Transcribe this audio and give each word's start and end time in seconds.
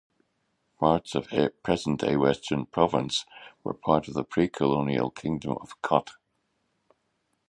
Parts 0.79 1.13
of 1.13 1.27
present-day 1.61 2.15
Western 2.17 2.65
Province 2.65 3.23
were 3.63 3.75
part 3.75 4.07
of 4.07 4.15
the 4.15 4.23
pre-colonial 4.23 5.11
Kingdom 5.11 5.59
of 5.61 5.79
Kotte. 5.83 6.13